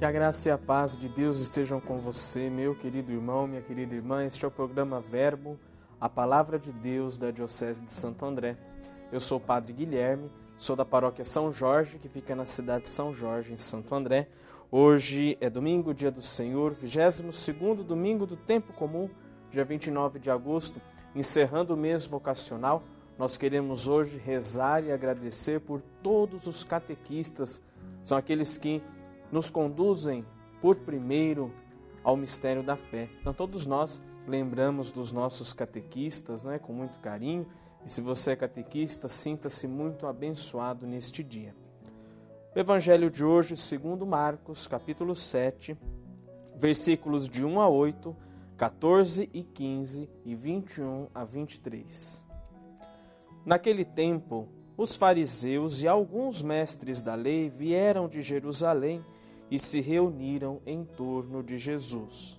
Que 0.00 0.06
a 0.06 0.10
graça 0.10 0.48
e 0.48 0.50
a 0.50 0.56
paz 0.56 0.96
de 0.96 1.10
Deus 1.10 1.40
estejam 1.40 1.78
com 1.78 1.98
você, 1.98 2.48
meu 2.48 2.74
querido 2.74 3.12
irmão, 3.12 3.46
minha 3.46 3.60
querida 3.60 3.94
irmã. 3.94 4.24
Este 4.24 4.46
é 4.46 4.48
o 4.48 4.50
programa 4.50 4.98
Verbo, 4.98 5.58
a 6.00 6.08
palavra 6.08 6.58
de 6.58 6.72
Deus 6.72 7.18
da 7.18 7.30
Diocese 7.30 7.82
de 7.82 7.92
Santo 7.92 8.24
André. 8.24 8.56
Eu 9.12 9.20
sou 9.20 9.36
o 9.36 9.40
Padre 9.42 9.74
Guilherme, 9.74 10.30
sou 10.56 10.74
da 10.74 10.86
paróquia 10.86 11.22
São 11.22 11.52
Jorge, 11.52 11.98
que 11.98 12.08
fica 12.08 12.34
na 12.34 12.46
cidade 12.46 12.84
de 12.84 12.88
São 12.88 13.12
Jorge, 13.12 13.52
em 13.52 13.58
Santo 13.58 13.94
André. 13.94 14.26
Hoje 14.70 15.36
é 15.38 15.50
domingo, 15.50 15.92
dia 15.92 16.10
do 16.10 16.22
Senhor, 16.22 16.72
22 16.72 17.84
domingo 17.84 18.24
do 18.24 18.38
tempo 18.38 18.72
comum, 18.72 19.10
dia 19.50 19.66
29 19.66 20.18
de 20.18 20.30
agosto, 20.30 20.80
encerrando 21.14 21.74
o 21.74 21.76
mês 21.76 22.06
vocacional. 22.06 22.82
Nós 23.18 23.36
queremos 23.36 23.86
hoje 23.86 24.16
rezar 24.16 24.82
e 24.82 24.90
agradecer 24.90 25.60
por 25.60 25.82
todos 26.02 26.46
os 26.46 26.64
catequistas, 26.64 27.60
são 28.02 28.16
aqueles 28.16 28.56
que 28.56 28.82
nos 29.30 29.50
conduzem 29.50 30.24
por 30.60 30.76
primeiro 30.76 31.52
ao 32.02 32.16
mistério 32.16 32.62
da 32.62 32.76
fé. 32.76 33.08
Então 33.20 33.32
todos 33.32 33.66
nós 33.66 34.02
lembramos 34.26 34.90
dos 34.90 35.12
nossos 35.12 35.52
catequistas, 35.52 36.42
né, 36.42 36.58
com 36.58 36.72
muito 36.72 36.98
carinho. 36.98 37.46
E 37.84 37.90
se 37.90 38.00
você 38.00 38.32
é 38.32 38.36
catequista, 38.36 39.08
sinta-se 39.08 39.66
muito 39.66 40.06
abençoado 40.06 40.86
neste 40.86 41.24
dia. 41.24 41.54
O 42.54 42.58
evangelho 42.58 43.10
de 43.10 43.24
hoje, 43.24 43.56
segundo 43.56 44.04
Marcos, 44.04 44.66
capítulo 44.66 45.14
7, 45.14 45.78
versículos 46.56 47.28
de 47.28 47.44
1 47.44 47.60
a 47.60 47.68
8, 47.68 48.14
14 48.56 49.30
e 49.32 49.42
15 49.42 50.10
e 50.24 50.34
21 50.34 51.06
a 51.14 51.24
23. 51.24 52.26
Naquele 53.46 53.84
tempo, 53.84 54.48
os 54.76 54.96
fariseus 54.96 55.82
e 55.82 55.88
alguns 55.88 56.42
mestres 56.42 57.00
da 57.00 57.14
lei 57.14 57.48
vieram 57.48 58.08
de 58.08 58.20
Jerusalém 58.20 59.04
e 59.50 59.58
se 59.58 59.80
reuniram 59.80 60.60
em 60.64 60.84
torno 60.84 61.42
de 61.42 61.58
Jesus. 61.58 62.38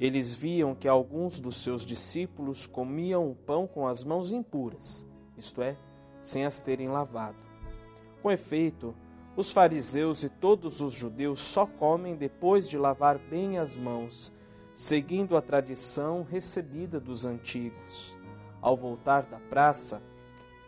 Eles 0.00 0.34
viam 0.34 0.74
que 0.74 0.88
alguns 0.88 1.40
dos 1.40 1.56
seus 1.56 1.84
discípulos 1.84 2.66
comiam 2.66 3.30
o 3.30 3.34
pão 3.34 3.66
com 3.66 3.86
as 3.86 4.04
mãos 4.04 4.32
impuras, 4.32 5.06
isto 5.36 5.62
é, 5.62 5.76
sem 6.20 6.44
as 6.44 6.60
terem 6.60 6.88
lavado. 6.88 7.38
Com 8.20 8.30
efeito, 8.30 8.94
os 9.36 9.52
fariseus 9.52 10.24
e 10.24 10.28
todos 10.28 10.80
os 10.80 10.92
judeus 10.92 11.38
só 11.40 11.64
comem 11.64 12.16
depois 12.16 12.68
de 12.68 12.76
lavar 12.76 13.18
bem 13.18 13.58
as 13.58 13.76
mãos, 13.76 14.32
seguindo 14.72 15.36
a 15.36 15.42
tradição 15.42 16.26
recebida 16.28 16.98
dos 16.98 17.24
antigos. 17.24 18.16
Ao 18.60 18.76
voltar 18.76 19.24
da 19.26 19.38
praça, 19.38 20.02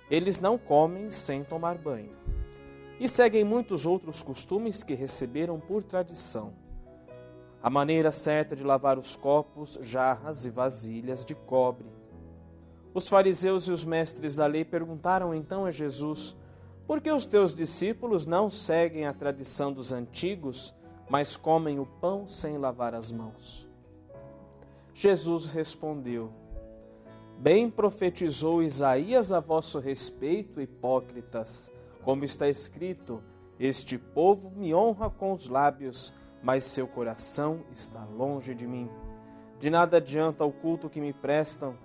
eles 0.08 0.40
não 0.40 0.56
comem 0.56 1.10
sem 1.10 1.42
tomar 1.42 1.78
banho 1.78 2.20
e 3.00 3.08
seguem 3.08 3.42
muitos 3.42 3.86
outros 3.86 4.22
costumes 4.22 4.82
que 4.82 4.92
receberam 4.92 5.58
por 5.58 5.82
tradição. 5.82 6.52
A 7.62 7.70
maneira 7.70 8.10
certa 8.10 8.54
de 8.54 8.62
lavar 8.62 8.98
os 8.98 9.16
copos, 9.16 9.78
jarras 9.80 10.44
e 10.44 10.50
vasilhas 10.50 11.24
de 11.24 11.34
cobre. 11.34 11.88
Os 12.92 13.08
fariseus 13.08 13.68
e 13.68 13.72
os 13.72 13.86
mestres 13.86 14.36
da 14.36 14.46
lei 14.46 14.66
perguntaram 14.66 15.34
então 15.34 15.64
a 15.64 15.70
Jesus: 15.70 16.36
Por 16.86 17.00
que 17.00 17.10
os 17.10 17.24
teus 17.24 17.54
discípulos 17.54 18.26
não 18.26 18.50
seguem 18.50 19.06
a 19.06 19.14
tradição 19.14 19.72
dos 19.72 19.94
antigos, 19.94 20.74
mas 21.08 21.38
comem 21.38 21.78
o 21.78 21.86
pão 21.86 22.26
sem 22.26 22.58
lavar 22.58 22.94
as 22.94 23.10
mãos? 23.10 23.66
Jesus 24.92 25.52
respondeu: 25.52 26.30
Bem 27.38 27.70
profetizou 27.70 28.62
Isaías 28.62 29.32
a 29.32 29.40
vosso 29.40 29.78
respeito, 29.78 30.60
hipócritas 30.60 31.72
como 32.02 32.24
está 32.24 32.48
escrito: 32.48 33.22
Este 33.58 33.98
povo 33.98 34.50
me 34.50 34.74
honra 34.74 35.10
com 35.10 35.32
os 35.32 35.48
lábios, 35.48 36.12
mas 36.42 36.64
seu 36.64 36.86
coração 36.86 37.64
está 37.70 38.04
longe 38.04 38.54
de 38.54 38.66
mim. 38.66 38.90
De 39.58 39.68
nada 39.68 39.98
adianta 39.98 40.44
o 40.44 40.52
culto 40.52 40.88
que 40.88 41.00
me 41.00 41.12
prestam, 41.12 41.76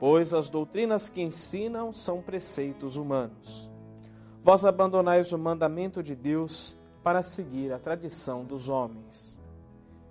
pois 0.00 0.32
as 0.32 0.48
doutrinas 0.48 1.08
que 1.08 1.20
ensinam 1.20 1.92
são 1.92 2.22
preceitos 2.22 2.96
humanos. 2.96 3.70
Vós 4.42 4.64
abandonais 4.64 5.32
o 5.32 5.38
mandamento 5.38 6.02
de 6.02 6.14
Deus 6.14 6.76
para 7.02 7.22
seguir 7.22 7.72
a 7.72 7.78
tradição 7.78 8.44
dos 8.44 8.68
homens. 8.68 9.38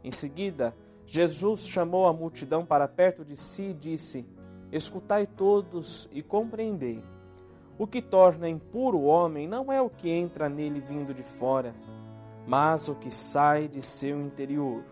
Em 0.03 0.11
seguida, 0.11 0.75
Jesus 1.05 1.67
chamou 1.67 2.05
a 2.05 2.13
multidão 2.13 2.65
para 2.65 2.87
perto 2.87 3.25
de 3.25 3.35
si 3.35 3.63
e 3.63 3.73
disse: 3.73 4.27
Escutai 4.71 5.25
todos 5.25 6.07
e 6.11 6.21
compreendei. 6.21 7.03
O 7.79 7.85
que 7.85 8.01
torna 8.01 8.49
impuro 8.49 8.97
o 8.97 9.05
homem 9.05 9.47
não 9.47 9.71
é 9.71 9.79
o 9.79 9.89
que 9.89 10.09
entra 10.09 10.49
nele 10.49 10.79
vindo 10.79 11.13
de 11.13 11.21
fora, 11.21 11.75
mas 12.47 12.89
o 12.89 12.95
que 12.95 13.11
sai 13.11 13.67
de 13.67 13.83
seu 13.83 14.19
interior. 14.19 14.83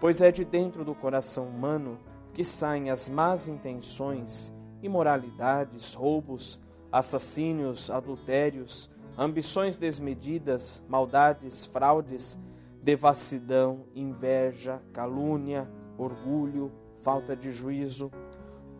Pois 0.00 0.20
é 0.20 0.32
de 0.32 0.44
dentro 0.44 0.84
do 0.84 0.92
coração 0.92 1.46
humano 1.46 1.98
que 2.34 2.42
saem 2.42 2.90
as 2.90 3.08
más 3.08 3.48
intenções, 3.48 4.52
imoralidades, 4.82 5.94
roubos, 5.94 6.60
assassínios, 6.90 7.90
adultérios, 7.90 8.90
ambições 9.16 9.76
desmedidas, 9.76 10.82
maldades, 10.88 11.64
fraudes, 11.66 12.36
devassidão, 12.82 13.84
inveja, 13.94 14.82
calúnia, 14.92 15.70
orgulho, 15.96 16.72
falta 17.02 17.36
de 17.36 17.52
juízo 17.52 18.10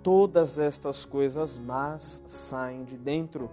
Todas 0.03 0.59
estas 0.59 1.05
coisas 1.05 1.59
más 1.59 2.23
saem 2.27 2.85
de 2.85 2.97
dentro 2.97 3.51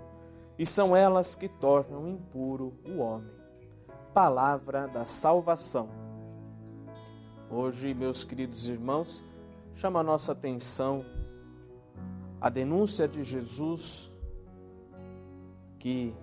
e 0.58 0.66
são 0.66 0.96
elas 0.96 1.35
que 1.35 1.50
tornam 1.50 2.08
impuro 2.08 2.74
o 2.88 3.00
homem. 3.00 3.31
Palavra 4.13 4.88
da 4.88 5.06
salvação. 5.06 5.90
Hoje, 7.50 7.94
meus 7.94 8.24
queridos 8.24 8.69
irmãos, 8.69 9.25
chama 9.75 10.00
a 10.00 10.03
nossa 10.03 10.31
atenção 10.31 11.06
a 12.40 12.50
denúncia 12.50 13.08
de 13.08 13.24
Jesus 13.24 14.12
que 15.78 16.16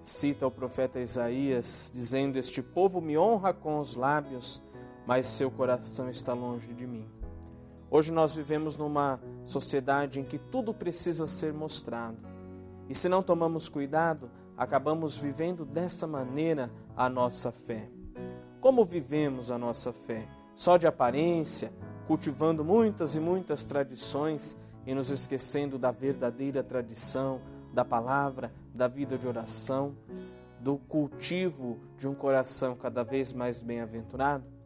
cita 0.00 0.46
o 0.46 0.50
profeta 0.50 1.00
Isaías, 1.00 1.90
dizendo: 1.92 2.38
Este 2.38 2.62
povo 2.62 3.00
me 3.00 3.16
honra 3.16 3.52
com 3.52 3.78
os 3.78 3.94
lábios, 3.94 4.62
mas 5.06 5.26
seu 5.26 5.50
coração 5.50 6.08
está 6.08 6.32
longe 6.32 6.72
de 6.74 6.86
mim. 6.86 7.19
Hoje 7.90 8.12
nós 8.12 8.36
vivemos 8.36 8.76
numa 8.76 9.18
sociedade 9.44 10.20
em 10.20 10.24
que 10.24 10.38
tudo 10.38 10.72
precisa 10.72 11.26
ser 11.26 11.52
mostrado. 11.52 12.18
E 12.88 12.94
se 12.94 13.08
não 13.08 13.20
tomamos 13.20 13.68
cuidado, 13.68 14.30
acabamos 14.56 15.18
vivendo 15.18 15.64
dessa 15.64 16.06
maneira 16.06 16.70
a 16.96 17.08
nossa 17.08 17.50
fé. 17.50 17.90
Como 18.60 18.84
vivemos 18.84 19.50
a 19.50 19.58
nossa 19.58 19.92
fé? 19.92 20.28
Só 20.54 20.76
de 20.76 20.86
aparência, 20.86 21.72
cultivando 22.06 22.64
muitas 22.64 23.16
e 23.16 23.20
muitas 23.20 23.64
tradições 23.64 24.56
e 24.86 24.94
nos 24.94 25.10
esquecendo 25.10 25.76
da 25.76 25.90
verdadeira 25.90 26.62
tradição, 26.62 27.40
da 27.72 27.84
palavra, 27.84 28.52
da 28.72 28.86
vida 28.86 29.18
de 29.18 29.26
oração, 29.26 29.96
do 30.60 30.78
cultivo 30.78 31.80
de 31.96 32.06
um 32.06 32.14
coração 32.14 32.76
cada 32.76 33.02
vez 33.02 33.32
mais 33.32 33.62
bem-aventurado? 33.62 34.59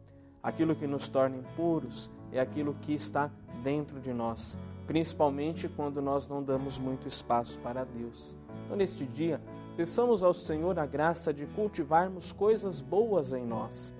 Aquilo 0.45 0.75
que 0.75 0.85
nos 0.85 1.09
torna 1.09 1.37
impuros 1.37 2.07
é 2.31 2.39
aquilo 2.39 2.75
que 2.79 2.93
está 2.93 3.31
dentro 3.63 3.99
de 3.99 4.13
nós, 4.13 4.59
principalmente 4.85 5.67
quando 5.67 6.03
nós 6.03 6.27
não 6.27 6.43
damos 6.43 6.77
muito 6.77 7.07
espaço 7.07 7.59
para 7.61 7.83
Deus. 7.83 8.37
Então, 8.63 8.77
neste 8.77 9.07
dia, 9.07 9.41
peçamos 9.75 10.23
ao 10.23 10.35
Senhor 10.35 10.77
a 10.77 10.85
graça 10.85 11.33
de 11.33 11.47
cultivarmos 11.47 12.31
coisas 12.31 12.79
boas 12.79 13.33
em 13.33 13.43
nós. 13.43 13.91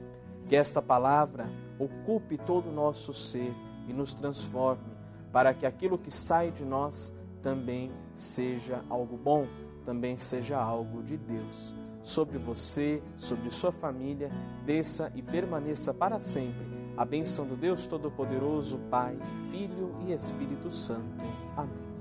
Que 0.47 0.55
esta 0.55 0.83
palavra 0.83 1.49
ocupe 1.79 2.37
todo 2.37 2.69
o 2.69 2.71
nosso 2.71 3.11
ser 3.11 3.51
e 3.87 3.91
nos 3.91 4.13
transforme, 4.13 4.93
para 5.31 5.51
que 5.51 5.65
aquilo 5.65 5.97
que 5.97 6.11
sai 6.11 6.51
de 6.51 6.63
nós 6.63 7.11
também 7.41 7.91
seja 8.13 8.85
algo 8.87 9.17
bom, 9.17 9.47
também 9.83 10.15
seja 10.15 10.59
algo 10.59 11.01
de 11.01 11.17
Deus 11.17 11.75
sobre 12.05 12.37
você, 12.37 13.01
sobre 13.17 13.49
sua 13.49 13.71
família, 13.71 14.31
desça 14.63 15.11
e 15.15 15.23
permaneça 15.23 15.91
para 15.91 16.19
sempre. 16.19 16.75
A 16.95 17.03
bênção 17.03 17.47
do 17.47 17.55
Deus 17.55 17.87
Todo-Poderoso, 17.87 18.77
Pai, 18.91 19.17
Filho 19.49 19.95
e 20.07 20.13
Espírito 20.13 20.69
Santo. 20.69 21.23
Amém. 21.57 21.94